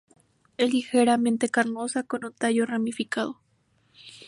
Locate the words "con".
2.01-2.25